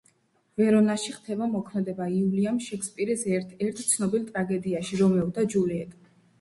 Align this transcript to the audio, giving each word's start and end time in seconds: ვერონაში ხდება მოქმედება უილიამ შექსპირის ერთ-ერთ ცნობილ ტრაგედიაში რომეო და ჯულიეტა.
ვერონაში 0.61 1.13
ხდება 1.17 1.49
მოქმედება 1.51 2.07
უილიამ 2.15 2.59
შექსპირის 2.69 3.27
ერთ-ერთ 3.35 3.85
ცნობილ 3.93 4.29
ტრაგედიაში 4.33 5.03
რომეო 5.07 5.33
და 5.41 5.49
ჯულიეტა. 5.57 6.15